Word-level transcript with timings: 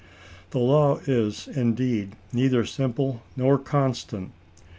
The 0.49 0.57
law 0.57 0.97
is, 1.05 1.47
indeed, 1.47 2.15
neither 2.33 2.65
simple 2.65 3.21
nor 3.37 3.59
constant. 3.59 4.31